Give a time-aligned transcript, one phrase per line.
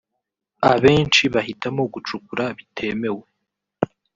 [0.73, 3.25] ”Abenshi bahitamo gucukura bitemewe